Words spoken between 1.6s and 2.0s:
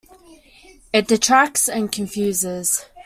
and